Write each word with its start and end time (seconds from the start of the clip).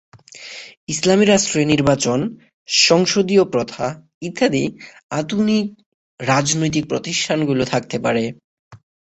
ইসলামী 0.87 1.25
রাষ্ট্রে 1.25 1.61
নির্বাচন, 1.65 2.19
সংসদীয় 2.69 3.43
প্রথা 3.45 3.85
ইত্যাদি 4.21 4.63
আধুনিক 5.11 5.65
রাজনৈতিক 6.19 6.83
প্রতিষ্ঠানগুলো 6.87 7.63
থাকতে 7.65 7.97
পারে। 7.99 8.23